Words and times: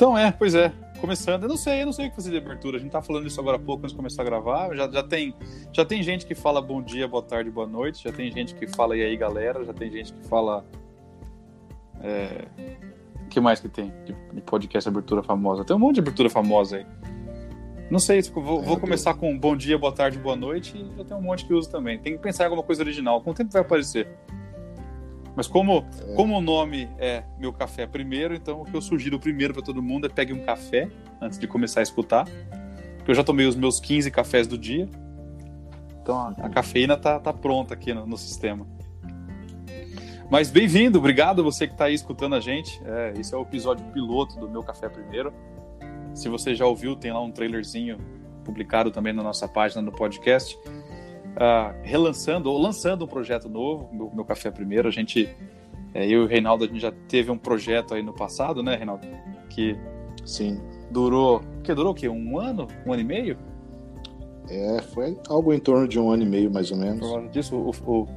Então 0.00 0.16
é, 0.16 0.32
pois 0.32 0.54
é. 0.54 0.72
Começando, 0.98 1.42
eu 1.42 1.48
não 1.50 1.58
sei, 1.58 1.82
eu 1.82 1.84
não 1.84 1.92
sei 1.92 2.06
o 2.06 2.08
que 2.08 2.16
fazer 2.16 2.30
de 2.30 2.38
abertura. 2.38 2.78
A 2.78 2.80
gente 2.80 2.90
tá 2.90 3.02
falando 3.02 3.26
isso 3.26 3.38
agora 3.38 3.58
há 3.58 3.60
pouco 3.60 3.82
antes 3.82 3.90
de 3.90 3.96
começar 3.98 4.22
a 4.22 4.24
gravar. 4.24 4.74
Já, 4.74 4.90
já, 4.90 5.02
tem, 5.02 5.34
já 5.74 5.84
tem 5.84 6.02
gente 6.02 6.24
que 6.24 6.34
fala 6.34 6.62
bom 6.62 6.80
dia, 6.80 7.06
boa 7.06 7.22
tarde, 7.22 7.50
boa 7.50 7.66
noite. 7.66 8.04
Já 8.04 8.10
tem 8.10 8.32
gente 8.32 8.54
que 8.54 8.66
fala 8.66 8.96
e 8.96 9.02
aí, 9.02 9.14
galera. 9.14 9.62
Já 9.62 9.74
tem 9.74 9.90
gente 9.90 10.14
que 10.14 10.26
fala. 10.26 10.64
É... 12.02 12.46
O 13.26 13.28
que 13.28 13.40
mais 13.40 13.60
que 13.60 13.68
tem 13.68 13.92
de, 14.06 14.40
podcast 14.40 14.88
abertura 14.88 15.22
famosa? 15.22 15.66
Tem 15.66 15.76
um 15.76 15.78
monte 15.78 15.96
de 15.96 16.00
abertura 16.00 16.30
famosa 16.30 16.78
aí. 16.78 16.86
Não 17.90 17.98
sei, 17.98 18.22
vou, 18.22 18.62
vou 18.62 18.80
começar 18.80 19.12
com 19.12 19.38
bom 19.38 19.54
dia, 19.54 19.76
boa 19.76 19.92
tarde, 19.92 20.18
boa 20.18 20.34
noite. 20.34 20.78
E 20.78 20.96
já 20.96 21.04
tem 21.04 21.14
um 21.14 21.20
monte 21.20 21.44
que 21.44 21.52
usa 21.52 21.70
também. 21.70 21.98
Tem 21.98 22.14
que 22.14 22.22
pensar 22.22 22.44
em 22.44 22.46
alguma 22.46 22.62
coisa 22.62 22.82
original. 22.82 23.20
Com 23.20 23.32
o 23.32 23.34
tempo 23.34 23.52
vai 23.52 23.60
aparecer. 23.60 24.08
Mas 25.40 25.46
como, 25.46 25.86
é. 26.06 26.14
como 26.14 26.36
o 26.36 26.40
nome 26.42 26.86
é 26.98 27.22
Meu 27.38 27.50
Café 27.50 27.86
Primeiro, 27.86 28.34
então 28.34 28.60
o 28.60 28.64
que 28.66 28.76
eu 28.76 28.82
sugiro 28.82 29.18
primeiro 29.18 29.54
para 29.54 29.62
todo 29.62 29.82
mundo 29.82 30.04
é 30.04 30.10
pegue 30.10 30.34
um 30.34 30.44
café 30.44 30.86
antes 31.18 31.38
de 31.38 31.46
começar 31.46 31.80
a 31.80 31.82
escutar. 31.82 32.26
Porque 32.98 33.10
eu 33.10 33.14
já 33.14 33.24
tomei 33.24 33.46
os 33.46 33.56
meus 33.56 33.80
15 33.80 34.10
cafés 34.10 34.46
do 34.46 34.58
dia. 34.58 34.86
Então 36.02 36.14
a, 36.14 36.28
a 36.44 36.50
cafeína 36.50 36.94
tá, 36.94 37.18
tá 37.18 37.32
pronta 37.32 37.72
aqui 37.72 37.94
no, 37.94 38.04
no 38.06 38.18
sistema. 38.18 38.66
Mas 40.30 40.50
bem-vindo, 40.50 40.98
obrigado 40.98 41.42
você 41.42 41.66
que 41.66 41.72
está 41.72 41.86
aí 41.86 41.94
escutando 41.94 42.34
a 42.34 42.40
gente. 42.40 42.78
É, 42.84 43.14
esse 43.18 43.34
é 43.34 43.38
o 43.38 43.40
episódio 43.40 43.82
piloto 43.94 44.38
do 44.38 44.46
Meu 44.46 44.62
Café 44.62 44.90
Primeiro. 44.90 45.32
Se 46.12 46.28
você 46.28 46.54
já 46.54 46.66
ouviu, 46.66 46.94
tem 46.96 47.14
lá 47.14 47.22
um 47.22 47.30
trailerzinho 47.30 47.96
publicado 48.44 48.90
também 48.90 49.14
na 49.14 49.22
nossa 49.22 49.48
página 49.48 49.82
do 49.82 49.90
podcast 49.90 50.58
uh, 51.36 51.74
relançando 51.82 52.50
ou 52.50 52.58
lançando 52.58 53.04
um 53.04 53.08
projeto 53.08 53.48
novo, 53.48 53.88
meu, 53.92 54.10
meu 54.14 54.24
Café 54.24 54.50
Primeiro. 54.50 54.88
A 54.88 54.90
gente, 54.90 55.28
é, 55.94 56.06
eu 56.06 56.22
e 56.22 56.24
o 56.24 56.26
Reinaldo, 56.26 56.64
a 56.64 56.66
gente 56.66 56.80
já 56.80 56.92
teve 57.08 57.30
um 57.30 57.38
projeto 57.38 57.94
aí 57.94 58.02
no 58.02 58.12
passado, 58.12 58.62
né, 58.62 58.76
Reinaldo? 58.76 59.06
Que 59.48 59.76
Sim. 60.24 60.60
durou, 60.90 61.42
que 61.62 61.74
durou 61.74 61.92
o 61.92 61.94
quê? 61.94 62.08
Um 62.08 62.38
ano? 62.38 62.66
Um 62.86 62.92
ano 62.92 63.02
e 63.02 63.04
meio? 63.04 63.38
É, 64.48 64.82
foi 64.82 65.16
algo 65.28 65.52
em 65.52 65.60
torno 65.60 65.86
de 65.86 65.98
um 65.98 66.10
ano 66.10 66.22
e 66.24 66.26
meio, 66.26 66.50
mais 66.50 66.70
ou 66.70 66.76
menos. 66.76 67.08
Por 67.08 67.28
disso, 67.28 67.56
o, 67.56 67.70
o 67.86 68.08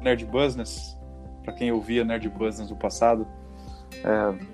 Nerd 0.00 0.24
Business, 0.26 0.96
para 1.42 1.52
quem 1.52 1.72
ouvia 1.72 2.04
Nerd 2.04 2.28
Business 2.28 2.70
no 2.70 2.76
passado, 2.76 3.26
é... 4.04 4.44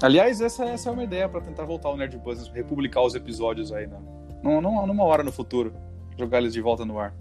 aliás, 0.00 0.40
essa, 0.40 0.64
essa 0.64 0.88
é 0.88 0.92
uma 0.92 1.04
ideia 1.04 1.28
para 1.28 1.42
tentar 1.42 1.66
voltar 1.66 1.90
ao 1.90 1.96
Nerd 1.98 2.16
Business, 2.16 2.48
republicar 2.48 3.04
os 3.04 3.14
episódios 3.14 3.72
aí, 3.72 3.86
né? 3.86 3.98
numa, 4.42 4.86
numa 4.86 5.04
hora 5.04 5.22
no 5.22 5.30
futuro 5.30 5.74
jogar 6.16 6.38
eles 6.38 6.52
de 6.52 6.60
volta 6.60 6.84
no 6.84 6.98
ar. 6.98 7.14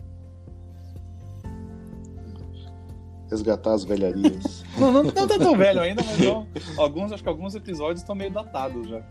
Resgatar 3.30 3.74
as 3.74 3.84
velharias. 3.84 4.64
não, 4.78 4.92
não, 4.92 5.04
não 5.04 5.12
tá 5.12 5.38
tão 5.38 5.58
velho 5.58 5.80
ainda, 5.80 6.04
mas 6.04 6.20
não, 6.20 6.48
alguns, 6.78 7.12
acho 7.12 7.24
que 7.24 7.30
alguns 7.30 7.56
episódios 7.56 8.02
estão 8.02 8.14
meio 8.14 8.32
datados 8.32 8.90
já. 8.90 9.02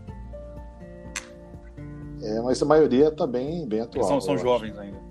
É, 2.21 2.39
mas 2.41 2.61
a 2.61 2.65
maioria 2.65 3.09
tá 3.09 3.25
bem, 3.25 3.67
bem 3.67 3.81
atual. 3.81 4.05
São, 4.05 4.21
são 4.21 4.37
jovens 4.37 4.73
acho. 4.73 4.81
ainda. 4.81 5.01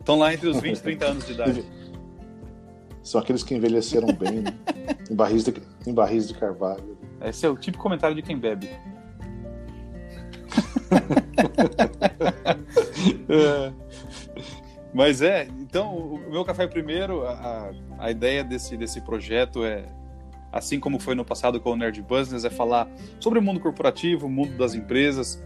Estão 0.00 0.18
lá 0.18 0.32
entre 0.32 0.48
os 0.48 0.60
20 0.60 0.76
e 0.76 0.82
30 0.82 1.04
anos 1.04 1.26
de 1.26 1.32
idade. 1.32 1.64
São 3.02 3.20
aqueles 3.20 3.42
que 3.42 3.54
envelheceram 3.54 4.08
bem, 4.14 4.40
né? 4.40 4.58
em, 5.10 5.14
barris 5.14 5.44
de, 5.44 5.54
em 5.86 5.92
barris 5.92 6.26
de 6.26 6.32
carvalho. 6.32 6.96
Esse 7.20 7.44
é 7.44 7.50
o 7.50 7.56
típico 7.56 7.82
comentário 7.82 8.16
de 8.16 8.22
quem 8.22 8.38
bebe. 8.38 8.70
é. 13.40 13.72
Mas 14.92 15.22
é, 15.22 15.48
então, 15.58 15.96
o 15.96 16.30
meu 16.30 16.44
café 16.44 16.68
primeiro, 16.68 17.26
a, 17.26 17.72
a 17.98 18.10
ideia 18.12 18.44
desse, 18.44 18.76
desse 18.76 19.00
projeto 19.00 19.64
é, 19.64 19.84
assim 20.52 20.78
como 20.78 21.00
foi 21.00 21.16
no 21.16 21.24
passado 21.24 21.60
com 21.60 21.72
o 21.72 21.76
Nerd 21.76 22.00
Business, 22.02 22.44
é 22.44 22.50
falar 22.50 22.88
sobre 23.18 23.40
o 23.40 23.42
mundo 23.42 23.58
corporativo, 23.58 24.26
o 24.26 24.30
mundo 24.30 24.56
das 24.56 24.72
empresas, 24.72 25.42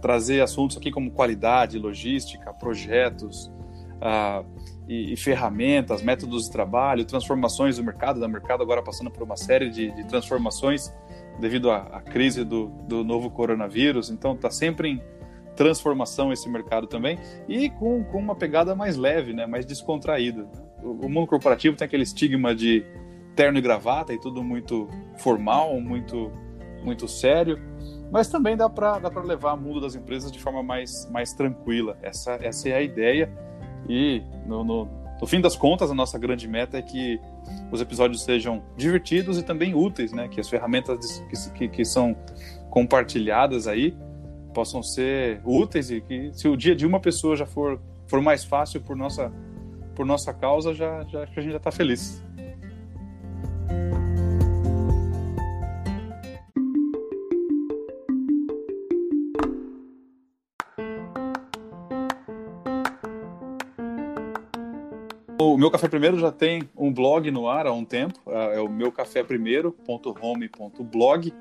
trazer 0.00 0.40
assuntos 0.40 0.76
aqui 0.76 0.92
como 0.92 1.10
qualidade, 1.10 1.78
logística, 1.80 2.52
projetos 2.54 3.50
uh, 3.96 4.46
e, 4.88 5.12
e, 5.12 5.16
ferramentas, 5.16 6.00
métodos 6.00 6.44
de 6.44 6.52
trabalho, 6.52 7.04
transformações 7.04 7.78
do 7.78 7.84
mercado, 7.84 8.20
da 8.20 8.28
mercado 8.28 8.62
agora 8.62 8.82
passando 8.82 9.10
por 9.10 9.24
uma 9.24 9.36
série 9.36 9.68
de, 9.68 9.90
de 9.90 10.04
transformações 10.04 10.92
devido 11.40 11.70
à, 11.70 11.78
à 11.78 12.00
crise 12.00 12.44
do, 12.44 12.68
do, 12.86 13.02
novo 13.02 13.30
coronavírus. 13.30 14.10
Então, 14.10 14.34
está 14.34 14.50
sempre 14.50 14.90
em 14.90 15.02
transformação 15.56 16.32
esse 16.32 16.48
mercado 16.48 16.86
também 16.86 17.18
e 17.48 17.70
com, 17.70 18.02
com 18.04 18.18
uma 18.18 18.34
pegada 18.34 18.74
mais 18.74 18.96
leve, 18.96 19.32
né, 19.32 19.46
mais 19.46 19.64
descontraída. 19.64 20.46
O, 20.82 21.06
o 21.06 21.08
mundo 21.08 21.26
corporativo 21.26 21.76
tem 21.76 21.84
aquele 21.84 22.02
estigma 22.02 22.54
de 22.54 22.84
terno 23.34 23.58
e 23.58 23.60
gravata 23.60 24.12
e 24.12 24.18
tudo 24.18 24.42
muito 24.42 24.88
formal, 25.18 25.80
muito 25.80 26.30
muito 26.84 27.06
sério, 27.06 27.60
mas 28.10 28.28
também 28.28 28.56
dá 28.56 28.68
para 28.68 28.98
dá 28.98 29.08
levar 29.20 29.54
o 29.54 29.56
mundo 29.56 29.80
das 29.80 29.94
empresas 29.94 30.32
de 30.32 30.38
forma 30.40 30.62
mais 30.62 31.08
mais 31.10 31.32
tranquila. 31.32 31.96
Essa 32.02 32.38
essa 32.42 32.68
é 32.68 32.74
a 32.74 32.82
ideia 32.82 33.30
e 33.88 34.22
no, 34.46 34.64
no, 34.64 34.88
no 35.20 35.26
fim 35.26 35.40
das 35.40 35.56
contas 35.56 35.90
a 35.90 35.94
nossa 35.94 36.18
grande 36.18 36.48
meta 36.48 36.78
é 36.78 36.82
que 36.82 37.20
os 37.70 37.80
episódios 37.80 38.24
sejam 38.24 38.62
divertidos 38.76 39.38
e 39.38 39.42
também 39.42 39.74
úteis, 39.74 40.12
né? 40.12 40.28
Que 40.28 40.40
as 40.40 40.48
ferramentas 40.48 41.22
que, 41.30 41.50
que, 41.50 41.68
que 41.68 41.84
são 41.84 42.16
compartilhadas 42.68 43.66
aí 43.66 43.96
possam 44.52 44.82
ser 44.82 45.40
úteis 45.44 45.90
e 45.90 46.00
que 46.00 46.32
se 46.32 46.48
o 46.48 46.56
dia 46.56 46.74
de 46.74 46.86
uma 46.86 47.00
pessoa 47.00 47.36
já 47.36 47.44
for, 47.46 47.80
for 48.06 48.20
mais 48.20 48.44
fácil 48.44 48.80
por 48.80 48.94
nossa, 48.94 49.32
por 49.94 50.06
nossa 50.06 50.32
causa, 50.32 50.72
já, 50.74 51.02
já 51.04 51.22
a 51.22 51.26
gente 51.26 51.50
já 51.50 51.56
está 51.56 51.72
feliz. 51.72 52.22
O 65.38 65.56
meu 65.58 65.70
café 65.70 65.88
primeiro 65.88 66.18
já 66.18 66.30
tem 66.30 66.68
um 66.76 66.92
blog 66.92 67.30
no 67.30 67.48
ar 67.48 67.66
há 67.66 67.72
um 67.72 67.84
tempo, 67.84 68.20
é, 68.26 68.56
é 68.56 68.60
o 68.60 68.68
meucaféprimeiro.home.blog. 68.68 71.32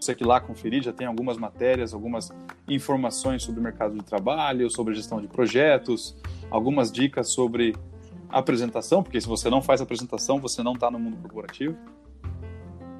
Você 0.00 0.14
que 0.14 0.24
lá 0.24 0.40
conferir 0.40 0.82
já 0.82 0.92
tem 0.92 1.06
algumas 1.06 1.38
matérias, 1.38 1.94
algumas 1.94 2.30
informações 2.68 3.42
sobre 3.42 3.60
o 3.60 3.62
mercado 3.62 3.94
de 3.94 4.04
trabalho, 4.04 4.70
sobre 4.70 4.94
gestão 4.94 5.20
de 5.20 5.26
projetos, 5.26 6.16
algumas 6.50 6.92
dicas 6.92 7.30
sobre 7.30 7.74
apresentação, 8.28 9.02
porque 9.02 9.20
se 9.20 9.26
você 9.26 9.48
não 9.48 9.62
faz 9.62 9.80
apresentação, 9.80 10.38
você 10.38 10.62
não 10.62 10.74
está 10.74 10.90
no 10.90 10.98
mundo 10.98 11.16
corporativo. 11.16 11.76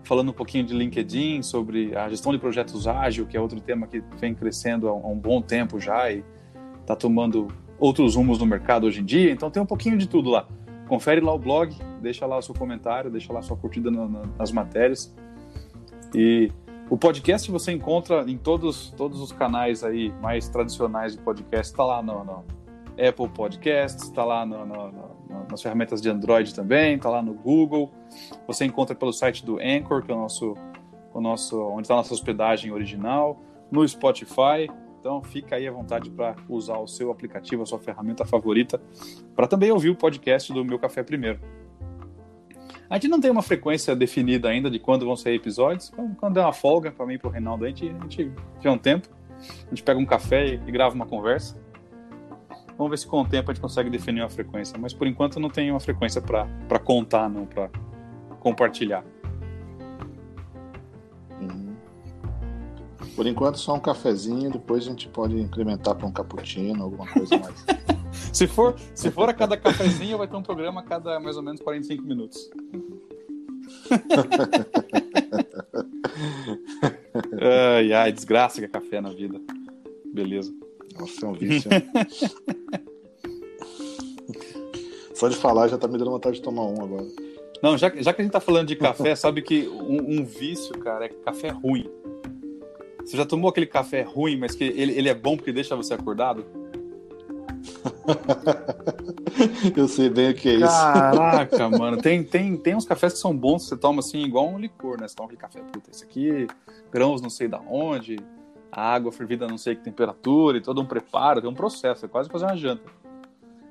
Falando 0.05 0.31
um 0.31 0.33
pouquinho 0.33 0.65
de 0.65 0.73
LinkedIn, 0.73 1.43
sobre 1.43 1.97
a 1.97 2.09
gestão 2.09 2.33
de 2.33 2.39
projetos 2.39 2.87
ágil, 2.87 3.27
que 3.27 3.37
é 3.37 3.41
outro 3.41 3.61
tema 3.61 3.87
que 3.87 4.01
vem 4.21 4.35
crescendo 4.35 4.89
há 4.89 4.95
um 4.95 5.19
bom 5.19 5.43
tempo 5.43 5.81
já 5.81 6.11
e 6.11 6.25
está 6.81 6.95
tomando 6.95 7.49
outros 7.79 8.15
rumos 8.15 8.39
no 8.39 8.47
mercado 8.47 8.87
hoje 8.87 9.01
em 9.01 9.05
dia. 9.05 9.33
Então 9.33 9.51
tem 9.51 9.61
um 9.61 9.67
pouquinho 9.67 9.99
de 9.99 10.09
tudo 10.09 10.31
lá. 10.31 10.47
Confere 10.89 11.21
lá 11.21 11.35
o 11.35 11.39
blog, 11.39 11.77
deixa 12.01 12.25
lá 12.25 12.39
o 12.39 12.43
seu 12.43 12.55
comentário, 12.55 13.11
deixa 13.11 13.33
lá 13.33 13.41
a 13.41 13.43
sua 13.43 13.57
curtida 13.57 13.91
na, 13.91 14.07
na, 14.09 14.23
nas 14.39 14.53
matérias. 14.53 15.13
E 16.15 16.53
o 16.89 16.97
podcast 16.97 17.51
você 17.51 17.73
encontra 17.73 18.25
em 18.29 18.37
todos, 18.37 18.91
todos 18.97 19.21
os 19.21 19.33
canais 19.33 19.83
aí 19.83 20.13
mais 20.23 20.49
tradicionais 20.49 21.17
de 21.17 21.23
podcast. 21.23 21.73
Está 21.73 21.85
lá 21.85 22.03
no, 22.03 22.25
no, 22.25 22.45
Apple 22.93 23.29
Podcasts, 23.29 24.05
está 24.05 24.25
lá 24.25 24.47
no, 24.47 24.65
nas 25.51 25.61
ferramentas 25.61 26.01
de 26.01 26.09
Android 26.09 26.55
também, 26.55 26.97
está 26.97 27.11
lá 27.11 27.21
no 27.21 27.35
Google. 27.35 27.91
Você 28.47 28.65
encontra 28.65 28.95
pelo 28.95 29.13
site 29.13 29.45
do 29.45 29.59
Anchor, 29.59 30.03
que 30.03 30.11
é 30.11 30.15
o 30.15 30.19
nosso, 30.19 30.55
o 31.13 31.21
nosso 31.21 31.61
onde 31.61 31.83
está 31.83 31.95
a 31.95 31.99
nossa 31.99 32.15
hospedagem 32.15 32.73
original, 32.73 33.41
no 33.71 33.87
Spotify. 33.87 34.71
Então 35.01 35.23
fica 35.23 35.57
aí 35.57 35.67
à 35.67 35.73
vontade 35.73 36.09
para 36.11 36.37
usar 36.49 36.79
o 36.79 36.87
seu 36.87 37.11
aplicativo, 37.11 37.63
a 37.63 37.67
sua 37.67 37.79
ferramenta 37.79 38.25
favorita, 38.25 38.81
para 39.35 39.47
também 39.47 39.71
ouvir 39.71 39.91
o 39.91 39.97
podcast 39.97 40.53
do 40.53 40.65
Meu 40.65 40.79
Café 40.79 41.03
Primeiro. 41.03 41.41
A 42.89 42.95
gente 42.95 43.09
não 43.09 43.21
tem 43.21 43.31
uma 43.31 43.43
frequência 43.43 43.95
definida 43.97 44.49
ainda 44.49 44.71
de 44.71 44.79
quando 44.79 45.05
vão 45.05 45.17
sair 45.17 45.35
episódios. 45.35 45.93
Quando 46.19 46.39
é 46.39 46.43
uma 46.43 46.53
folga 46.53 46.91
para 46.91 47.05
mim 47.07 47.15
e 47.15 47.19
para 47.19 47.29
o 47.29 47.31
Reinaldo, 47.31 47.65
a 47.65 47.69
gente, 47.69 47.89
a 47.89 48.03
gente 48.03 48.33
tiver 48.59 48.71
um 48.71 48.79
tempo, 48.79 49.09
a 49.39 49.69
gente 49.71 49.83
pega 49.83 49.99
um 49.99 50.07
café 50.07 50.47
e, 50.47 50.55
e 50.55 50.71
grava 50.71 50.95
uma 50.95 51.07
conversa. 51.07 51.61
Vamos 52.79 52.91
ver 52.91 52.99
se 52.99 53.07
com 53.07 53.23
o 53.23 53.27
tempo 53.27 53.51
a 53.51 53.55
gente 53.55 53.63
consegue 53.63 53.91
definir 53.91 54.21
uma 54.21 54.29
frequência. 54.29 54.79
Mas 54.79 54.93
por 54.93 55.07
enquanto 55.07 55.41
não 55.41 55.49
tem 55.49 55.71
uma 55.71 55.81
frequência 55.81 56.21
para 56.21 56.79
contar, 56.79 57.29
não, 57.29 57.47
para 57.47 57.71
compartilhar. 58.39 59.05
Por 63.17 63.27
enquanto, 63.27 63.59
só 63.59 63.75
um 63.75 63.81
cafezinho, 63.81 64.51
depois 64.51 64.87
a 64.87 64.91
gente 64.91 65.09
pode 65.09 65.41
incrementar 65.41 65.95
para 65.95 66.07
um 66.07 66.13
cappuccino, 66.13 66.85
alguma 66.85 67.07
coisa 67.07 67.39
mais. 67.39 67.65
se, 68.33 68.47
for, 68.47 68.77
se 68.95 69.11
for 69.11 69.29
a 69.29 69.35
cada 69.35 69.57
cafezinho, 69.57 70.19
vai 70.19 70.29
ter 70.29 70.37
um 70.37 70.43
programa 70.43 70.81
a 70.81 70.85
cada 70.85 71.21
mais 71.21 71.37
ou 71.37 71.43
menos 71.43 71.61
45 71.61 72.05
minutos. 72.05 72.51
ai, 77.41 77.93
ai, 77.93 78.13
desgraça 78.13 78.61
que 78.61 78.65
é 78.65 78.69
café 78.69 79.01
na 79.01 79.11
vida. 79.11 79.41
Beleza. 80.13 80.53
Nossa, 80.99 81.27
é 81.27 81.29
um 81.29 81.35
vício. 81.35 81.71
Só 85.15 85.29
de 85.29 85.37
falar 85.37 85.69
já 85.69 85.79
tá 85.79 85.87
me 85.89 85.97
dando 85.97 86.11
vontade 86.11 86.37
de 86.37 86.43
tomar 86.43 86.65
um 86.65 86.83
agora. 86.83 87.07
Não, 87.63 87.79
já, 87.79 87.91
já 87.97 88.13
que 88.13 88.21
a 88.21 88.25
gente 88.25 88.33
tá 88.33 88.41
falando 88.41 88.69
de 88.69 88.77
café, 88.77 89.17
sabe 89.17 89.41
que 89.41 89.67
um, 89.67 90.21
um, 90.21 90.25
vício, 90.25 90.79
cara, 90.79 91.07
é 91.07 91.09
café 91.09 91.49
ruim. 91.49 91.89
Você 93.03 93.17
já 93.17 93.25
tomou 93.25 93.49
aquele 93.49 93.67
café 93.67 94.03
ruim, 94.03 94.37
mas 94.37 94.55
que 94.55 94.65
ele, 94.65 94.93
ele 94.93 95.09
é 95.09 95.15
bom 95.15 95.37
porque 95.37 95.53
deixa 95.53 95.75
você 95.75 95.95
acordado? 95.95 96.45
Eu 99.77 99.89
sei 99.89 100.09
bem 100.09 100.31
o 100.31 100.35
que 100.35 100.49
é 100.49 100.55
isso. 100.55 100.67
Caraca, 100.67 101.69
mano. 101.69 101.97
Tem, 101.99 102.23
tem, 102.23 102.57
tem 102.57 102.75
uns 102.75 102.87
cafés 102.87 103.15
que 103.15 103.19
são 103.19 103.37
bons, 103.37 103.69
você 103.69 103.77
toma 103.77 104.01
assim, 104.01 104.23
igual 104.23 104.49
um 104.49 104.59
licor, 104.59 105.01
né? 105.01 105.09
Você 105.09 105.15
toma 105.15 105.29
aquele 105.29 105.41
café, 105.41 105.61
puta, 105.73 105.91
esse 105.91 106.05
aqui, 106.05 106.47
grãos 106.91 107.21
não 107.21 107.31
sei 107.31 107.49
da 107.49 107.61
onde, 107.61 108.17
a 108.71 108.95
água 108.95 109.13
fervida 109.13 109.47
não 109.47 109.59
sei 109.59 109.75
que 109.75 109.83
temperatura, 109.83 110.59
e 110.59 110.61
todo 110.61 110.81
um 110.81 110.87
preparo, 110.87 111.41
tem 111.41 111.51
um 111.51 111.55
processo, 111.55 112.05
é 112.05 112.09
quase 112.09 112.29
fazer 112.29 112.45
uma 112.45 112.57
janta. 112.57 112.85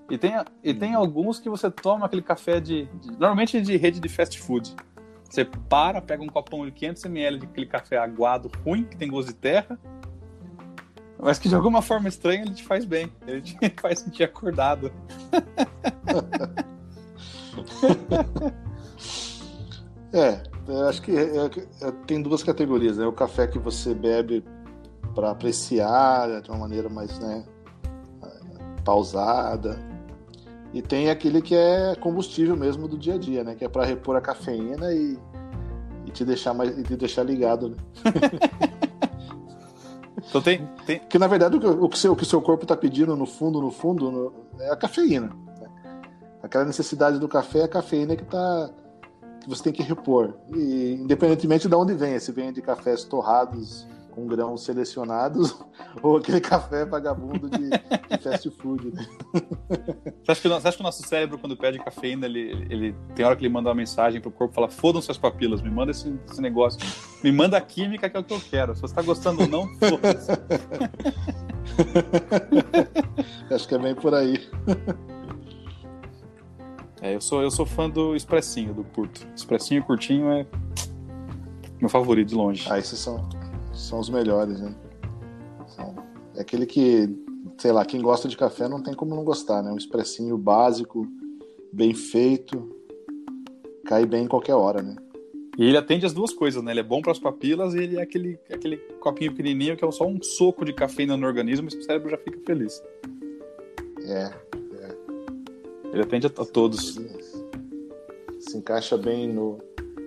E 0.09 0.17
tem, 0.17 0.33
e 0.63 0.73
tem 0.73 0.95
uhum. 0.95 1.01
alguns 1.01 1.39
que 1.39 1.49
você 1.49 1.69
toma 1.71 2.05
aquele 2.05 2.21
café 2.21 2.59
de, 2.59 2.85
de, 2.85 3.11
Normalmente 3.11 3.59
de 3.61 3.75
rede 3.75 3.99
de 3.99 4.09
fast 4.09 4.39
food. 4.39 4.75
Você 5.27 5.43
para, 5.43 6.01
pega 6.01 6.23
um 6.23 6.27
copão 6.27 6.65
de 6.65 6.71
500ml 6.71 7.39
de 7.39 7.45
aquele 7.45 7.65
café 7.65 7.97
aguado 7.97 8.51
ruim, 8.63 8.83
que 8.83 8.95
tem 8.95 9.09
gosto 9.09 9.29
de 9.29 9.33
terra, 9.33 9.79
mas 11.19 11.39
que 11.39 11.49
de 11.49 11.55
alguma 11.55 11.81
forma 11.81 12.07
estranha 12.07 12.43
ele 12.43 12.53
te 12.53 12.63
faz 12.63 12.85
bem. 12.85 13.11
Ele 13.25 13.41
te 13.41 13.57
faz 13.81 13.99
sentir 13.99 14.23
acordado. 14.23 14.91
é, 20.13 20.43
acho 20.89 21.01
que 21.01 21.11
é, 21.11 21.45
é, 21.81 21.91
tem 22.05 22.21
duas 22.21 22.43
categorias, 22.43 22.97
né? 22.97 23.05
O 23.05 23.13
café 23.13 23.47
que 23.47 23.59
você 23.59 23.93
bebe 23.93 24.43
para 25.13 25.31
apreciar 25.31 26.41
de 26.41 26.49
uma 26.49 26.59
maneira 26.59 26.89
mais, 26.89 27.19
né, 27.19 27.45
pausada. 28.85 29.77
E 30.71 30.81
tem 30.81 31.09
aquele 31.09 31.41
que 31.41 31.55
é 31.55 31.95
combustível 31.95 32.55
mesmo 32.55 32.87
do 32.87 32.97
dia 32.97 33.15
a 33.15 33.17
dia, 33.17 33.43
né? 33.43 33.55
Que 33.55 33.65
é 33.65 33.69
para 33.69 33.83
repor 33.83 34.15
a 34.15 34.21
cafeína 34.21 34.93
e, 34.93 35.17
e, 36.05 36.11
te 36.11 36.23
deixar 36.23 36.53
mais 36.53 36.77
e 36.77 36.83
te 36.83 36.95
deixar 36.95 37.23
ligado. 37.23 37.69
Né? 37.69 37.77
Então 40.27 40.41
tem, 40.41 40.67
tem... 40.85 40.99
Que 40.99 41.19
na 41.19 41.27
verdade 41.27 41.57
o 41.57 41.59
que, 41.59 41.67
o 41.67 41.89
que, 41.89 41.97
seu, 41.97 42.13
o 42.13 42.15
que 42.15 42.25
seu 42.25 42.41
corpo 42.41 42.63
está 42.63 42.75
pedindo 42.75 43.15
no 43.15 43.25
fundo, 43.25 43.61
no 43.61 43.71
fundo, 43.71 44.11
no, 44.11 44.33
é 44.59 44.71
a 44.71 44.75
cafeína. 44.75 45.27
Né? 45.59 45.69
Aquela 46.41 46.65
necessidade 46.65 47.19
do 47.19 47.27
café 47.27 47.59
é 47.59 47.63
a 47.63 47.67
cafeína 47.67 48.15
que 48.15 48.23
tá 48.23 48.69
que 49.41 49.49
você 49.49 49.63
tem 49.63 49.73
que 49.73 49.83
repor. 49.83 50.33
E 50.55 50.97
independentemente 50.99 51.67
de 51.67 51.75
onde 51.75 51.93
vem, 51.93 52.19
se 52.19 52.31
vem 52.31 52.51
de 52.51 52.61
cafés 52.61 53.03
torrados 53.03 53.87
com 54.15 54.25
grãos 54.25 54.63
selecionados 54.63 55.59
ou 56.01 56.17
aquele 56.17 56.39
café 56.39 56.85
vagabundo 56.85 57.49
de, 57.49 57.69
de 57.69 58.23
fast 58.23 58.49
food. 58.51 58.93
Né? 58.93 59.05
Você, 60.23 60.31
acha 60.31 60.41
que, 60.41 60.47
você 60.47 60.67
acha 60.67 60.77
que 60.77 60.81
o 60.81 60.83
nosso 60.83 61.05
cérebro, 61.05 61.37
quando 61.37 61.57
pede 61.57 61.77
cafeína, 61.79 62.25
ele, 62.25 62.65
ele 62.69 62.95
tem 63.13 63.25
hora 63.25 63.35
que 63.35 63.43
ele 63.43 63.53
manda 63.53 63.69
uma 63.69 63.75
mensagem 63.75 64.21
pro 64.21 64.31
corpo 64.31 64.53
fala: 64.53 64.69
fodam 64.69 65.01
suas 65.01 65.17
papilas, 65.17 65.61
me 65.61 65.69
manda 65.69 65.91
esse, 65.91 66.17
esse 66.31 66.41
negócio, 66.41 66.79
me 67.21 67.31
manda 67.31 67.57
a 67.57 67.61
química 67.61 68.09
que 68.09 68.15
é 68.15 68.19
o 68.19 68.23
que 68.23 68.33
eu 68.33 68.39
quero. 68.39 68.73
Se 68.73 68.81
você 68.81 68.95
tá 68.95 69.01
gostando 69.01 69.41
ou 69.41 69.47
não, 69.47 69.67
foda-se. 69.75 70.31
acho 73.53 73.67
que 73.67 73.75
é 73.75 73.77
bem 73.77 73.93
por 73.93 74.13
aí. 74.13 74.47
É, 77.01 77.13
eu 77.13 77.21
sou, 77.21 77.43
eu 77.43 77.51
sou 77.51 77.65
fã 77.65 77.89
do 77.89 78.15
expressinho, 78.15 78.73
do 78.73 78.83
curto. 78.83 79.27
Expressinho 79.35 79.83
curtinho 79.83 80.31
é 80.31 80.47
meu 81.79 81.89
favorito 81.89 82.29
de 82.29 82.35
longe. 82.35 82.65
Ah, 82.69 82.79
esses 82.79 82.97
são, 82.97 83.27
são 83.75 83.99
os 83.99 84.09
melhores, 84.09 84.59
né? 84.59 84.73
São, 85.67 85.95
é 86.35 86.41
aquele 86.41 86.65
que, 86.65 87.09
sei 87.57 87.71
lá, 87.71 87.85
quem 87.85 88.01
gosta 88.01 88.27
de 88.27 88.37
café 88.37 88.67
não 88.67 88.81
tem 88.81 88.93
como 88.93 89.15
não 89.15 89.23
gostar, 89.23 89.61
né? 89.61 89.71
Um 89.71 89.77
expressinho 89.77 90.37
básico, 90.37 91.07
bem 91.71 91.93
feito, 91.93 92.73
cai 93.85 94.05
bem 94.05 94.25
em 94.25 94.27
qualquer 94.27 94.55
hora, 94.55 94.81
né? 94.81 94.95
E 95.57 95.65
ele 95.65 95.77
atende 95.77 96.05
as 96.05 96.13
duas 96.13 96.33
coisas, 96.33 96.61
né? 96.61 96.71
Ele 96.71 96.81
é 96.81 96.83
bom 96.83 97.01
para 97.01 97.11
as 97.11 97.19
papilas 97.19 97.73
e 97.73 97.79
ele 97.79 97.97
é 97.97 98.01
aquele, 98.01 98.37
aquele 98.49 98.77
copinho 98.99 99.31
pequenininho 99.31 99.77
que 99.77 99.85
é 99.85 99.91
só 99.91 100.05
um 100.05 100.21
soco 100.21 100.65
de 100.65 100.73
cafeína 100.73 101.15
no 101.15 101.25
organismo 101.25 101.69
e 101.71 101.77
o 101.77 101.83
cérebro 101.83 102.09
já 102.09 102.17
fica 102.17 102.39
feliz. 102.45 102.81
É, 104.03 104.23
é. 104.23 104.95
Ele 105.93 106.01
atende 106.01 106.27
a, 106.27 106.29
a 106.29 106.45
todos. 106.45 106.99
Se 108.39 108.57
encaixa 108.57 108.97
bem 108.97 109.31
no, 109.31 109.59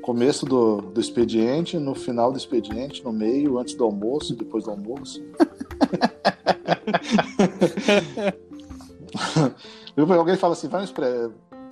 começo 0.09 0.47
do, 0.47 0.81
do 0.81 0.99
expediente, 0.99 1.79
no 1.79 1.95
final 1.95 2.33
do 2.33 2.39
expediente, 2.39 3.05
no 3.05 3.13
meio, 3.13 3.59
antes 3.59 3.75
do 3.75 3.85
almoço, 3.85 4.35
depois 4.35 4.65
do 4.65 4.71
almoço. 4.71 5.21
Alguém 10.19 10.39
fala 10.39 10.55
assim, 10.55 10.67
vai 10.67 10.81
um, 10.81 10.85
expre... 10.85 11.05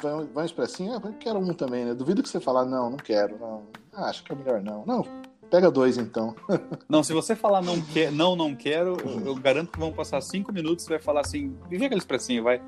vai 0.03 0.27
um 0.37 0.45
expressinho? 0.45 0.93
Ah, 0.93 1.01
eu 1.03 1.15
quero 1.15 1.39
um 1.39 1.55
também, 1.55 1.87
né? 1.87 1.95
Duvido 1.95 2.23
que 2.23 2.29
você 2.29 2.39
falar, 2.39 2.67
não, 2.67 2.91
não 2.91 2.99
quero, 2.99 3.39
não. 3.39 3.63
Ah, 3.91 4.11
acho 4.11 4.23
que 4.23 4.31
é 4.31 4.37
melhor 4.37 4.63
não. 4.63 4.85
Não, 4.85 5.03
pega 5.51 5.71
dois 5.71 5.97
então. 5.97 6.37
não, 6.87 7.03
se 7.03 7.15
você 7.15 7.35
falar 7.35 7.63
não, 7.63 7.81
que... 7.81 8.11
não, 8.11 8.37
não 8.37 8.55
quero, 8.55 8.99
eu, 9.03 9.29
eu 9.29 9.35
garanto 9.35 9.73
que 9.73 9.79
vão 9.79 9.95
passar 9.95 10.21
cinco 10.21 10.53
minutos 10.53 10.85
e 10.85 10.91
vai 10.91 10.99
falar 10.99 11.23
assim, 11.23 11.57
vive 11.71 11.87
aquele 11.87 12.01
expressinho, 12.01 12.45
vai. 12.45 12.61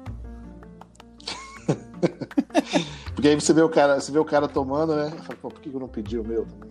Porque 3.18 3.26
aí 3.26 3.34
você 3.34 3.52
vê 3.52 3.62
o 3.62 3.68
cara, 3.68 4.00
você 4.00 4.12
vê 4.12 4.18
o 4.20 4.24
cara 4.24 4.46
tomando, 4.46 4.94
né? 4.94 5.10
Fala, 5.10 5.36
por 5.40 5.60
que 5.60 5.68
eu 5.74 5.80
não 5.80 5.88
pedi 5.88 6.16
o 6.16 6.24
meu 6.24 6.46
também? 6.46 6.70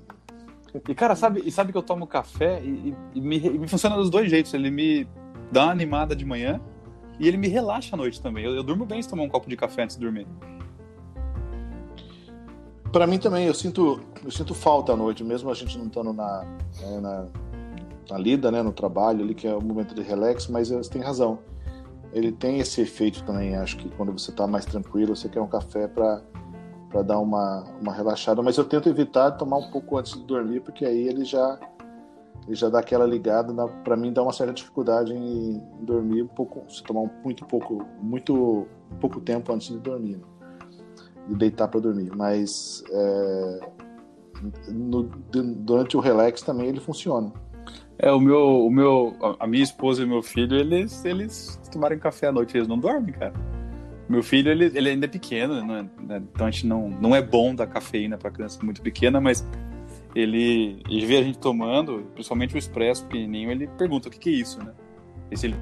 E 0.88 0.96
cara, 0.96 1.14
sabe, 1.14 1.44
e 1.46 1.52
sabe 1.52 1.74
que 1.74 1.78
eu 1.78 1.84
tomo 1.84 2.08
café 2.08 2.62
e, 2.64 2.96
e, 3.14 3.20
me, 3.20 3.38
e, 3.38 3.60
me, 3.60 3.68
funciona 3.68 3.98
dos 3.98 4.10
dois 4.10 4.30
jeitos. 4.30 4.54
Ele 4.54 4.72
me 4.72 5.06
dá 5.52 5.66
uma 5.66 5.74
animada 5.74 6.16
de 6.16 6.24
manhã 6.24 6.62
e 7.20 7.28
ele 7.28 7.36
me 7.36 7.50
relaxa 7.50 7.98
à 7.98 7.98
noite 7.98 8.22
também. 8.22 8.46
Eu, 8.46 8.56
eu 8.56 8.64
durmo 8.64 8.86
bem 8.86 9.02
se 9.02 9.10
tomar 9.10 9.24
um 9.24 9.28
copo 9.28 9.50
de 9.50 9.58
café 9.58 9.84
antes 9.84 9.98
de 9.98 10.02
dormir. 10.02 10.26
Para 12.94 13.06
mim 13.06 13.20
também, 13.20 13.46
eu 13.46 13.54
sinto, 13.54 14.00
eu 14.24 14.32
sinto 14.32 14.56
falta 14.56 14.94
à 14.94 14.96
noite, 14.96 15.26
mesmo 15.26 15.52
a 15.52 15.54
gente 15.54 15.78
não 15.78 15.88
estando 15.88 16.14
na, 16.14 16.46
né, 16.80 17.00
na, 17.02 17.26
na, 18.10 18.18
lida, 18.18 18.50
né, 18.50 18.64
no 18.64 18.72
trabalho 18.72 19.22
ali, 19.22 19.36
que 19.36 19.46
é 19.46 19.54
o 19.54 19.62
momento 19.62 19.94
de 19.94 20.02
relax, 20.02 20.48
mas 20.48 20.70
você 20.70 20.90
tem 20.90 21.02
razão. 21.02 21.40
Ele 22.18 22.32
tem 22.32 22.60
esse 22.60 22.82
efeito 22.82 23.24
também, 23.24 23.56
acho 23.56 23.78
que 23.78 23.90
quando 23.90 24.12
você 24.12 24.32
está 24.32 24.48
mais 24.48 24.66
tranquilo, 24.66 25.16
você 25.16 25.30
quer 25.30 25.42
um 25.42 25.48
café 25.48 25.88
para 25.88 26.22
para 26.90 27.02
dar 27.02 27.20
uma, 27.20 27.66
uma 27.82 27.94
relaxada, 27.94 28.42
mas 28.42 28.58
eu 28.58 28.64
tento 28.64 28.88
evitar 28.88 29.32
tomar 29.32 29.58
um 29.58 29.70
pouco 29.70 29.98
antes 29.98 30.14
de 30.14 30.24
dormir, 30.24 30.62
porque 30.62 30.86
aí 30.86 31.08
ele 31.08 31.26
já 31.26 31.60
ele 32.48 32.56
já 32.56 32.70
dá 32.70 32.80
aquela 32.80 33.06
ligada, 33.06 33.54
para 33.84 33.98
mim 33.98 34.14
dá 34.14 34.24
uma 34.24 34.32
certa 34.32 34.54
dificuldade 34.54 35.14
em, 35.14 35.58
em, 35.58 35.86
dormir 35.86 36.24
um 36.24 36.28
pouco, 36.28 36.64
se 36.72 36.82
tomar 36.84 37.02
um, 37.02 37.10
muito 37.24 37.46
pouco, 37.46 37.86
muito 38.02 38.66
pouco 39.02 39.20
tempo 39.20 39.52
antes 39.52 39.68
de 39.68 39.78
dormir, 39.80 40.16
né? 40.16 40.24
de 41.28 41.36
deitar 41.36 41.68
para 41.68 41.82
dormir, 41.82 42.10
mas 42.16 42.86
é, 42.90 43.70
no, 44.70 45.04
durante 45.04 45.98
o 45.98 46.00
relax 46.00 46.42
também 46.42 46.68
ele 46.68 46.80
funciona. 46.80 47.34
É, 48.00 48.12
o 48.12 48.20
meu, 48.20 48.66
o 48.66 48.70
meu, 48.70 49.16
a 49.40 49.48
minha 49.48 49.64
esposa 49.64 50.04
e 50.04 50.06
meu 50.06 50.22
filho, 50.22 50.56
eles, 50.56 51.04
eles 51.04 51.60
tomarem 51.72 51.98
café 51.98 52.28
à 52.28 52.32
noite, 52.32 52.56
eles 52.56 52.68
não 52.68 52.78
dormem, 52.78 53.14
cara. 53.14 53.34
Meu 54.08 54.24
filho, 54.24 54.52
ele, 54.52 54.72
ele 54.74 54.90
ainda 54.90 55.06
é 55.06 55.10
pequeno, 55.10 55.66
né? 55.66 55.90
então 56.34 56.48
a 56.48 56.52
gente 56.52 56.66
não, 56.66 56.90
não 56.90 57.16
é 57.16 57.22
bom 57.22 57.54
dar 57.54 57.68
cafeína 57.68 58.18
para 58.18 58.32
criança 58.32 58.64
muito 58.64 58.82
pequena, 58.82 59.20
mas 59.20 59.46
ele, 60.16 60.82
ele 60.90 61.06
vê 61.06 61.18
a 61.18 61.24
gente 61.24 61.40
tomando, 61.40 62.08
principalmente 62.14 62.56
o 62.56 62.58
expresso 62.58 63.06
pequenininho, 63.06 63.52
ele 63.52 63.68
pergunta 63.78 64.08
o 64.08 64.12
que, 64.12 64.20
que 64.20 64.30
é 64.30 64.34
isso, 64.34 64.64
né? 64.64 64.72
E 65.30 65.46
ele, 65.46 65.56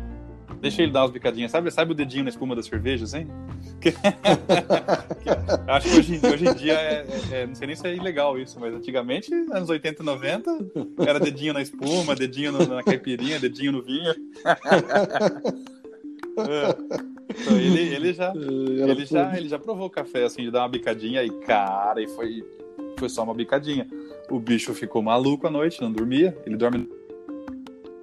deixa 0.62 0.84
ele 0.84 0.92
dar 0.92 1.02
umas 1.02 1.12
bicadinhas, 1.12 1.52
sabe, 1.52 1.72
sabe 1.72 1.92
o 1.92 1.96
dedinho 1.96 2.24
na 2.24 2.30
espuma 2.30 2.56
da 2.56 2.62
cerveja, 2.62 3.06
assim? 3.06 3.28
acho 5.68 5.90
que 5.90 5.98
hoje, 5.98 6.20
hoje 6.24 6.48
em 6.48 6.54
dia, 6.54 6.74
é, 6.74 7.06
é, 7.32 7.42
é, 7.42 7.48
não 7.48 7.56
sei 7.56 7.68
nem 7.68 7.76
se 7.76 7.88
é 7.88 7.96
ilegal 7.96 8.38
isso, 8.38 8.60
mas 8.60 8.74
antigamente, 8.74 9.34
anos 9.52 9.70
80 9.70 10.02
e 10.02 10.06
90, 10.06 10.52
era 11.00 11.20
dedinho 11.20 11.54
na 11.54 11.62
espuma, 11.62 12.16
dedinho 12.16 12.52
no, 12.52 12.66
na 12.66 12.84
caipirinha, 12.84 13.40
dedinho 13.40 13.72
no 13.72 13.82
vinho. 13.82 14.12
é. 16.38 17.06
Então, 17.28 17.58
ele, 17.58 17.96
ele, 17.96 18.14
já, 18.14 18.34
ele, 18.36 19.06
já, 19.06 19.38
ele 19.38 19.50
já 19.50 19.60
provou 19.60 19.90
café, 19.90 20.24
assim, 20.26 20.44
de 20.44 20.52
dar 20.52 20.62
uma 20.62 20.70
bicadinha 20.70 21.24
e, 21.24 21.30
cara, 21.42 22.02
e 22.02 22.08
foi, 22.08 22.46
foi 22.98 23.10
só 23.10 23.24
uma 23.24 23.34
bicadinha. 23.34 23.88
O 24.30 24.40
bicho 24.40 24.74
ficou 24.74 25.02
maluco 25.02 25.48
à 25.48 25.50
noite, 25.50 25.82
não 25.82 25.92
dormia. 25.92 26.38
Ele 26.46 26.56
dorme 26.56 26.88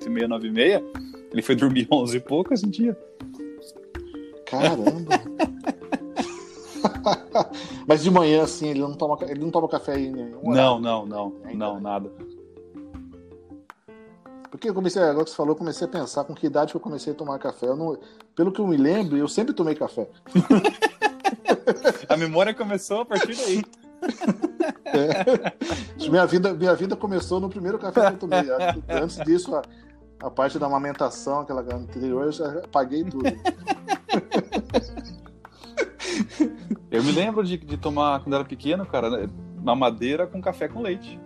meia, 0.09 0.29
nove 0.29 0.49
e 0.49 0.51
meia. 0.51 0.83
Ele 1.33 1.43
foi 1.43 1.55
dormir 1.55 1.87
onze 1.91 2.17
e 2.17 2.21
poucas 2.21 2.63
um 2.63 2.71
dia. 2.71 2.97
Caramba! 4.47 4.93
Mas 7.87 8.03
de 8.03 8.11
manhã, 8.11 8.43
assim, 8.43 8.69
ele 8.69 8.81
não 8.81 8.95
toma, 8.95 9.19
ele 9.23 9.41
não 9.41 9.51
toma 9.51 9.69
café 9.69 9.99
em 9.99 10.13
nenhum 10.13 10.51
Não, 10.51 10.81
não, 10.81 11.07
não. 11.07 11.33
Não, 11.55 11.81
nada. 11.81 12.11
Porque 14.51 14.69
eu 14.69 14.75
comecei, 14.75 15.03
agora 15.03 15.25
que 15.25 15.31
você 15.31 15.37
falou, 15.37 15.53
eu 15.53 15.59
comecei 15.59 15.87
a 15.87 15.91
pensar 15.91 16.25
com 16.25 16.35
que 16.35 16.47
idade 16.47 16.73
que 16.73 16.77
eu 16.77 16.81
comecei 16.81 17.13
a 17.13 17.17
tomar 17.17 17.39
café. 17.39 17.67
Eu 17.67 17.77
não, 17.77 17.99
pelo 18.37 18.53
que 18.53 18.61
eu 18.61 18.67
me 18.67 18.77
lembro, 18.77 19.17
eu 19.17 19.27
sempre 19.27 19.55
tomei 19.55 19.75
café. 19.75 20.09
a 22.09 22.17
memória 22.17 22.53
começou 22.53 23.01
a 23.01 23.05
partir 23.05 23.35
daí. 23.37 23.63
É. 24.95 26.09
Minha, 26.11 26.27
vida, 26.27 26.53
minha 26.53 26.75
vida 26.75 26.95
começou 26.95 27.41
no 27.41 27.49
primeiro 27.49 27.79
café 27.79 28.09
que 28.09 28.13
eu 28.13 28.19
tomei. 28.19 28.45
Antes 28.89 29.17
disso, 29.25 29.55
a, 29.57 29.63
a 30.23 30.31
parte 30.31 30.59
da 30.59 30.67
amamentação, 30.67 31.41
aquela 31.41 31.63
anterior, 31.75 32.27
eu 32.27 32.33
já 32.33 32.63
paguei 32.71 33.05
tudo. 33.05 33.25
Eu 36.93 37.03
me 37.03 37.11
lembro 37.11 37.43
de, 37.43 37.57
de 37.57 37.79
tomar, 37.79 38.21
quando 38.21 38.35
era 38.35 38.45
pequeno, 38.45 38.85
cara, 38.85 39.09
né, 39.09 39.27
mamadeira 39.63 40.27
com 40.27 40.43
café 40.43 40.69
com 40.69 40.83
leite. 40.83 41.19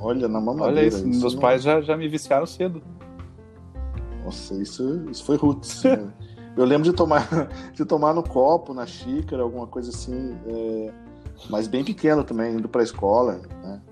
Olha, 0.00 0.26
na 0.26 0.40
mamadeira. 0.40 0.80
Olha 0.80 0.86
isso, 0.86 1.06
meus 1.06 1.34
não... 1.34 1.40
pais 1.40 1.62
já, 1.62 1.82
já 1.82 1.98
me 1.98 2.08
viciaram 2.08 2.46
cedo. 2.46 2.82
Nossa, 4.24 4.54
isso, 4.54 5.04
isso 5.10 5.22
foi 5.22 5.36
roots. 5.36 5.84
né? 5.84 6.10
Eu 6.56 6.64
lembro 6.64 6.84
de 6.84 6.94
tomar, 6.94 7.28
de 7.74 7.84
tomar 7.84 8.14
no 8.14 8.22
copo, 8.22 8.72
na 8.72 8.86
xícara, 8.86 9.42
alguma 9.42 9.66
coisa 9.66 9.90
assim, 9.90 10.34
é, 10.46 10.90
mas 11.50 11.68
bem 11.68 11.84
pequeno 11.84 12.24
também, 12.24 12.54
indo 12.54 12.66
para 12.66 12.80
a 12.80 12.84
escola, 12.84 13.42
né? 13.62 13.82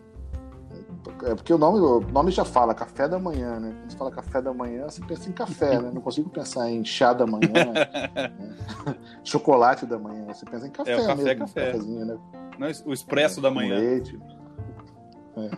É 1.25 1.35
porque 1.35 1.52
o 1.52 1.59
nome, 1.59 1.78
o 1.78 2.00
nome 2.00 2.31
já 2.31 2.45
fala 2.45 2.75
café 2.75 3.07
da 3.07 3.19
manhã, 3.19 3.61
né? 3.61 3.75
Quando 3.78 3.90
você 3.90 3.97
fala 3.99 4.11
café 4.11 4.40
da 4.40 4.54
manhã, 4.54 4.85
você 4.88 5.04
pensa 5.04 5.28
em 5.28 5.33
café, 5.33 5.78
né? 5.78 5.90
Não 5.93 6.00
consigo 6.00 6.31
pensar 6.31 6.71
em 6.71 6.83
chá 6.83 7.12
da 7.12 7.26
manhã, 7.26 7.52
né? 7.52 8.33
chocolate 9.25 9.87
da 9.87 9.99
manhã. 9.99 10.26
Você 10.26 10.44
pensa 10.44 10.66
em 10.66 10.71
café, 10.71 10.92
é, 10.92 10.97
o 10.97 11.06
café, 11.06 11.23
mesmo, 11.23 11.40
café. 11.40 11.75
Um 11.76 12.04
né? 12.04 12.18
Não, 12.59 12.68
o 12.87 12.92
expresso 12.92 13.40
é, 13.40 13.42
da 13.42 13.50
manhã. 13.50 13.78
Leite. 13.78 14.21
É. 15.37 15.50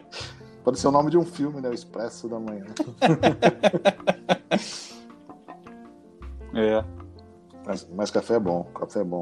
Pode 0.62 0.78
ser 0.78 0.88
o 0.88 0.92
nome 0.92 1.10
de 1.10 1.18
um 1.18 1.24
filme, 1.24 1.60
né? 1.60 1.68
O 1.68 1.74
Expresso 1.74 2.26
da 2.26 2.40
Manhã. 2.40 2.64
é. 6.54 6.82
Mas, 7.66 7.86
mas 7.94 8.10
café 8.10 8.36
é 8.36 8.40
bom, 8.40 8.64
café 8.74 9.00
é 9.00 9.04
bom. 9.04 9.20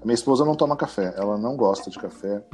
A 0.00 0.04
minha 0.04 0.14
esposa 0.14 0.44
não 0.44 0.54
toma 0.54 0.76
café, 0.76 1.12
ela 1.16 1.36
não 1.36 1.56
gosta 1.56 1.90
de 1.90 1.98
café 1.98 2.44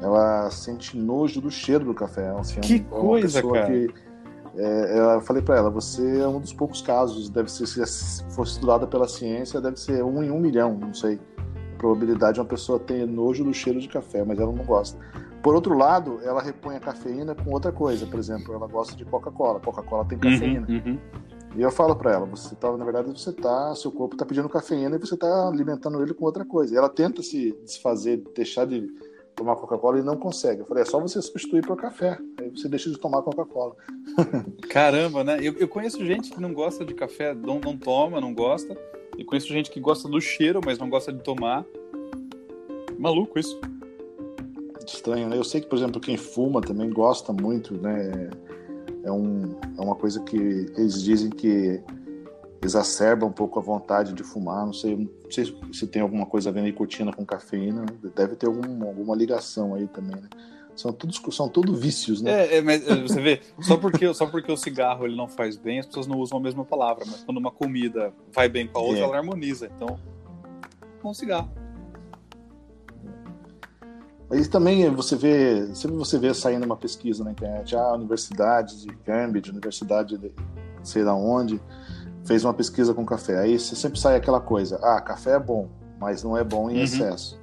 ela 0.00 0.50
sente 0.50 0.96
nojo 0.96 1.40
do 1.40 1.50
cheiro 1.50 1.84
do 1.84 1.94
café. 1.94 2.30
Assim, 2.30 2.60
que 2.60 2.76
é 2.76 2.78
coisa, 2.78 3.42
cara. 3.42 3.66
Que, 3.66 3.94
é, 4.56 5.16
eu 5.16 5.20
falei 5.20 5.42
para 5.42 5.56
ela, 5.56 5.70
você 5.70 6.20
é 6.20 6.26
um 6.26 6.40
dos 6.40 6.52
poucos 6.52 6.82
casos, 6.82 7.28
deve 7.28 7.50
ser, 7.50 7.66
se 7.66 8.24
fosse 8.30 8.52
estudada 8.52 8.86
pela 8.86 9.06
ciência, 9.06 9.60
deve 9.60 9.78
ser 9.78 10.02
um 10.02 10.22
em 10.22 10.30
um 10.30 10.40
milhão, 10.40 10.76
não 10.76 10.92
sei. 10.92 11.20
A 11.74 11.78
probabilidade 11.78 12.34
de 12.34 12.40
uma 12.40 12.46
pessoa 12.46 12.78
ter 12.78 13.06
nojo 13.06 13.44
do 13.44 13.54
cheiro 13.54 13.80
de 13.80 13.88
café, 13.88 14.24
mas 14.24 14.38
ela 14.38 14.52
não 14.52 14.64
gosta. 14.64 14.98
Por 15.42 15.54
outro 15.54 15.76
lado, 15.76 16.20
ela 16.22 16.42
repõe 16.42 16.76
a 16.76 16.80
cafeína 16.80 17.34
com 17.34 17.50
outra 17.50 17.72
coisa, 17.72 18.06
por 18.06 18.18
exemplo, 18.18 18.54
ela 18.54 18.66
gosta 18.66 18.94
de 18.94 19.04
Coca-Cola. 19.04 19.58
Coca-Cola 19.60 20.04
tem 20.04 20.18
uhum, 20.18 20.32
cafeína. 20.32 20.66
Uhum, 20.68 20.82
uhum. 20.86 20.98
E 21.56 21.62
eu 21.62 21.70
falo 21.70 21.96
para 21.96 22.12
ela, 22.12 22.26
você 22.26 22.54
tá, 22.54 22.76
na 22.76 22.84
verdade, 22.84 23.10
você 23.10 23.32
tá, 23.32 23.74
seu 23.74 23.90
corpo 23.90 24.14
está 24.14 24.24
pedindo 24.24 24.48
cafeína 24.48 24.96
e 24.96 24.98
você 25.00 25.14
está 25.14 25.48
alimentando 25.48 26.00
ele 26.02 26.14
com 26.14 26.24
outra 26.24 26.44
coisa. 26.44 26.74
E 26.74 26.76
ela 26.76 26.88
tenta 26.88 27.22
se 27.22 27.56
desfazer, 27.64 28.22
deixar 28.34 28.66
de 28.66 28.86
tomar 29.40 29.56
Coca-Cola 29.56 29.98
e 29.98 30.02
não 30.02 30.18
consegue. 30.18 30.60
Eu 30.60 30.66
falei, 30.66 30.82
é 30.82 30.86
só 30.86 31.00
você 31.00 31.20
substituir 31.22 31.66
por 31.66 31.74
café. 31.74 32.18
Aí 32.38 32.50
você 32.50 32.68
deixa 32.68 32.90
de 32.90 32.98
tomar 32.98 33.22
Coca-Cola. 33.22 33.74
Caramba, 34.68 35.24
né? 35.24 35.38
Eu, 35.40 35.54
eu, 35.54 35.66
conheço 35.66 36.04
gente 36.04 36.30
que 36.30 36.40
não 36.40 36.52
gosta 36.52 36.84
de 36.84 36.92
café, 36.92 37.32
não, 37.32 37.58
não 37.58 37.74
toma, 37.74 38.20
não 38.20 38.34
gosta. 38.34 38.76
E 39.16 39.24
conheço 39.24 39.48
gente 39.48 39.70
que 39.70 39.80
gosta 39.80 40.06
do 40.08 40.20
cheiro, 40.20 40.60
mas 40.62 40.78
não 40.78 40.90
gosta 40.90 41.10
de 41.10 41.22
tomar. 41.22 41.64
Maluco 42.98 43.38
isso. 43.38 43.58
Estranho, 44.86 45.28
né? 45.28 45.38
Eu 45.38 45.44
sei 45.44 45.62
que, 45.62 45.68
por 45.68 45.78
exemplo, 45.78 46.00
quem 46.00 46.18
fuma 46.18 46.60
também 46.60 46.90
gosta 46.90 47.32
muito, 47.32 47.74
né? 47.80 48.30
É, 49.04 49.10
um, 49.10 49.58
é 49.78 49.80
uma 49.80 49.94
coisa 49.94 50.20
que 50.20 50.36
eles 50.36 51.02
dizem 51.02 51.30
que 51.30 51.82
exacerba 52.62 53.24
um 53.24 53.32
pouco 53.32 53.58
a 53.58 53.62
vontade 53.62 54.12
de 54.12 54.22
fumar. 54.22 54.66
Não 54.66 54.72
sei, 54.72 54.96
não 54.96 55.32
sei 55.32 55.56
se 55.72 55.86
tem 55.86 56.02
alguma 56.02 56.26
coisa 56.26 56.50
a 56.50 56.52
ver 56.52 56.62
nicotina 56.62 57.12
com 57.12 57.24
cafeína. 57.24 57.86
Deve 58.14 58.36
ter 58.36 58.46
algum, 58.46 58.84
alguma 58.86 59.16
ligação 59.16 59.74
aí 59.74 59.86
também, 59.86 60.16
né? 60.20 60.28
São 60.76 60.92
todos 60.92 61.20
são 61.32 61.48
tudo 61.48 61.74
vícios, 61.74 62.22
né? 62.22 62.46
É, 62.46 62.56
é, 62.56 62.62
mas 62.62 62.86
é, 62.86 62.94
você 63.02 63.20
vê, 63.20 63.40
só 63.60 63.76
porque, 63.76 64.14
só 64.14 64.26
porque 64.26 64.50
o 64.50 64.56
cigarro 64.56 65.04
ele 65.04 65.16
não 65.16 65.28
faz 65.28 65.56
bem, 65.56 65.78
as 65.78 65.86
pessoas 65.86 66.06
não 66.06 66.18
usam 66.18 66.38
a 66.38 66.40
mesma 66.40 66.64
palavra, 66.64 67.04
mas 67.06 67.22
quando 67.22 67.38
uma 67.38 67.50
comida 67.50 68.14
vai 68.32 68.48
bem 68.48 68.66
com 68.66 68.78
a 68.78 68.82
outra, 68.82 69.00
é. 69.00 69.02
ela 69.02 69.16
harmoniza. 69.16 69.70
Então, 69.76 69.98
com 71.02 71.10
o 71.10 71.14
cigarro. 71.14 71.50
Mas 74.30 74.46
também 74.46 74.88
você 74.90 75.16
vê, 75.16 75.74
sempre 75.74 75.96
você 75.96 76.16
vê 76.16 76.32
saindo 76.32 76.64
uma 76.64 76.76
pesquisa 76.76 77.24
na 77.24 77.32
internet, 77.32 77.74
ah, 77.74 77.80
a 77.80 77.94
universidade 77.94 78.80
de 78.80 78.94
Cambridge, 78.98 79.50
universidade 79.50 80.16
de 80.16 80.32
sei 80.82 81.04
da 81.04 81.14
onde, 81.14 81.60
fez 82.30 82.44
uma 82.44 82.54
pesquisa 82.54 82.94
com 82.94 83.04
café. 83.04 83.40
Aí 83.40 83.58
você 83.58 83.74
sempre 83.74 83.98
sai 83.98 84.14
aquela 84.14 84.40
coisa: 84.40 84.78
ah, 84.84 85.00
café 85.00 85.32
é 85.32 85.38
bom, 85.38 85.68
mas 85.98 86.22
não 86.22 86.36
é 86.36 86.44
bom 86.44 86.70
em 86.70 86.76
uhum. 86.76 86.82
excesso. 86.84 87.40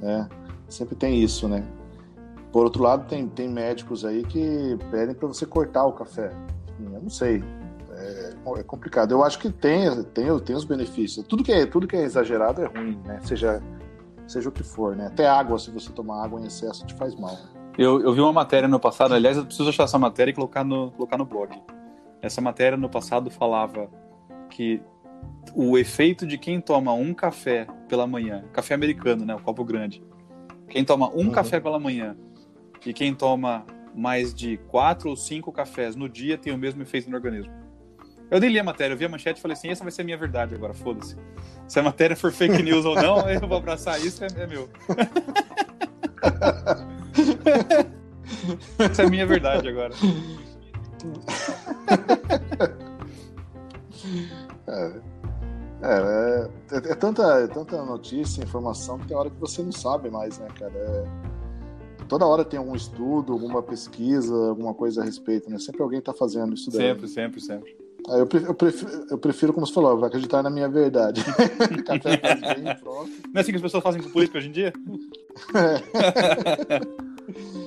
Né? 0.00 0.26
Sempre 0.70 0.94
tem 0.94 1.22
isso, 1.22 1.46
né? 1.46 1.62
Por 2.50 2.64
outro 2.64 2.82
lado, 2.82 3.06
tem, 3.06 3.28
tem 3.28 3.46
médicos 3.46 4.06
aí 4.06 4.24
que 4.24 4.78
pedem 4.90 5.14
para 5.14 5.28
você 5.28 5.44
cortar 5.44 5.84
o 5.84 5.92
café. 5.92 6.32
Eu 6.80 7.02
não 7.02 7.10
sei. 7.10 7.44
É, 7.90 8.32
é, 8.58 8.62
complicado. 8.62 9.12
Eu 9.12 9.22
acho 9.22 9.38
que 9.38 9.50
tem, 9.50 10.02
tem, 10.04 10.38
tem 10.40 10.56
os 10.56 10.64
benefícios. 10.64 11.26
Tudo 11.26 11.44
que, 11.44 11.52
é, 11.52 11.66
tudo 11.66 11.86
que 11.86 11.96
é 11.96 12.02
exagerado 12.02 12.62
é 12.62 12.66
ruim, 12.66 12.98
né? 13.04 13.20
Seja, 13.22 13.62
seja 14.26 14.48
o 14.48 14.52
que 14.52 14.62
for, 14.62 14.96
né? 14.96 15.08
Até 15.08 15.28
água, 15.28 15.58
se 15.58 15.70
você 15.70 15.92
tomar 15.92 16.24
água 16.24 16.40
em 16.40 16.46
excesso, 16.46 16.86
te 16.86 16.94
faz 16.94 17.14
mal. 17.14 17.36
Eu, 17.76 18.00
eu 18.00 18.14
vi 18.14 18.20
uma 18.22 18.32
matéria 18.32 18.66
no 18.66 18.80
passado, 18.80 19.12
aliás, 19.12 19.36
eu 19.36 19.44
preciso 19.44 19.68
achar 19.68 19.84
essa 19.84 19.98
matéria 19.98 20.30
e 20.30 20.34
colocar 20.34 20.64
no, 20.64 20.90
colocar 20.92 21.18
no 21.18 21.26
blog 21.26 21.50
essa 22.26 22.40
matéria 22.40 22.76
no 22.76 22.88
passado 22.88 23.30
falava 23.30 23.88
que 24.50 24.80
o 25.54 25.78
efeito 25.78 26.26
de 26.26 26.36
quem 26.36 26.60
toma 26.60 26.92
um 26.92 27.14
café 27.14 27.66
pela 27.88 28.06
manhã, 28.06 28.44
café 28.52 28.74
americano, 28.74 29.24
né, 29.24 29.34
o 29.34 29.40
copo 29.40 29.64
grande, 29.64 30.02
quem 30.68 30.84
toma 30.84 31.08
um 31.10 31.26
uhum. 31.26 31.30
café 31.30 31.60
pela 31.60 31.78
manhã 31.78 32.16
e 32.84 32.92
quem 32.92 33.14
toma 33.14 33.64
mais 33.94 34.34
de 34.34 34.58
quatro 34.68 35.08
ou 35.08 35.16
cinco 35.16 35.52
cafés 35.52 35.96
no 35.96 36.08
dia 36.08 36.36
tem 36.36 36.52
o 36.52 36.58
mesmo 36.58 36.82
efeito 36.82 37.08
no 37.08 37.16
organismo. 37.16 37.52
Eu 38.30 38.40
nem 38.40 38.50
li 38.50 38.58
a 38.58 38.64
matéria, 38.64 38.94
eu 38.94 38.98
vi 38.98 39.04
a 39.04 39.08
manchete 39.08 39.38
e 39.38 39.42
falei 39.42 39.56
assim, 39.56 39.68
essa 39.68 39.84
vai 39.84 39.92
ser 39.92 40.02
a 40.02 40.04
minha 40.04 40.18
verdade 40.18 40.54
agora, 40.54 40.74
foda-se. 40.74 41.16
Se 41.68 41.78
a 41.78 41.82
matéria 41.82 42.16
for 42.16 42.32
fake 42.32 42.60
news 42.62 42.84
ou 42.84 42.96
não, 42.96 43.20
eu 43.30 43.46
vou 43.46 43.56
abraçar 43.56 44.00
isso, 44.00 44.24
é, 44.24 44.28
é 44.36 44.46
meu. 44.46 44.68
essa 48.78 49.02
é 49.02 49.06
a 49.06 49.08
minha 49.08 49.26
verdade 49.26 49.68
agora. 49.68 49.94
É, 54.68 54.92
é, 55.82 56.48
é, 56.72 56.76
é, 56.76 56.94
tanta, 56.94 57.22
é 57.40 57.46
tanta 57.46 57.84
notícia, 57.84 58.42
informação, 58.42 58.98
que 58.98 59.06
tem 59.08 59.16
hora 59.16 59.30
que 59.30 59.38
você 59.38 59.62
não 59.62 59.72
sabe 59.72 60.10
mais, 60.10 60.38
né, 60.38 60.48
cara? 60.58 60.72
É, 60.74 61.04
toda 62.08 62.26
hora 62.26 62.44
tem 62.44 62.58
algum 62.58 62.74
estudo, 62.74 63.32
alguma 63.32 63.62
pesquisa, 63.62 64.34
alguma 64.48 64.74
coisa 64.74 65.02
a 65.02 65.04
respeito, 65.04 65.50
né? 65.50 65.58
Sempre 65.58 65.82
alguém 65.82 65.98
está 65.98 66.12
fazendo 66.12 66.54
isso 66.54 66.70
daí. 66.70 66.80
Sempre, 66.80 67.08
sempre, 67.08 67.40
sempre. 67.40 67.76
Ah, 68.08 68.18
eu, 68.18 68.26
prefiro, 68.26 68.50
eu, 68.50 68.54
prefiro, 68.54 69.06
eu 69.10 69.18
prefiro, 69.18 69.52
como 69.52 69.66
você 69.66 69.72
falou, 69.72 69.98
vai 69.98 70.08
acreditar 70.08 70.42
na 70.42 70.50
minha 70.50 70.68
verdade. 70.68 71.24
Café 71.84 72.16
faz 72.18 72.40
bem, 72.40 72.76
pronto. 72.76 73.10
Não 73.32 73.38
é 73.38 73.40
assim 73.40 73.50
que 73.50 73.56
as 73.56 73.62
pessoas 73.62 73.82
fazem 73.82 74.00
com 74.00 74.10
política 74.10 74.38
hoje 74.38 74.48
em 74.48 74.52
dia? 74.52 74.72
É. 76.68 77.65